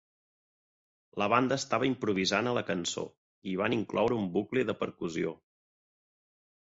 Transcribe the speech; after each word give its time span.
La 1.23 1.27
banda 1.33 1.57
estava 1.61 1.89
improvisant 1.89 2.49
a 2.51 2.55
la 2.59 2.63
cançó, 2.71 3.03
i 3.49 3.53
hi 3.53 3.55
van 3.61 3.77
incloure 3.81 4.19
un 4.23 4.27
bucle 4.39 4.65
de 4.71 4.77
percusió. 4.81 5.35